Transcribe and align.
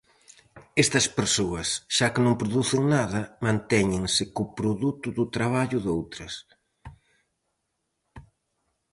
Estas 0.83 1.05
persoas, 1.17 1.69
xa 1.95 2.07
que 2.13 2.21
non 2.25 2.39
producen 2.41 2.81
nada, 2.95 3.21
mantéñense 3.45 4.23
co 4.35 4.43
produto 4.59 5.07
do 5.17 5.25
traballo 5.35 5.77
doutras. 5.81 6.33